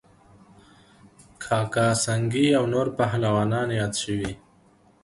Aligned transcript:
کاکه 1.43 1.85
سنگی 2.05 2.45
او 2.59 2.65
نور 2.73 2.87
پهلوانان 2.97 3.69
یاد 3.79 3.93
شوي 4.03 4.31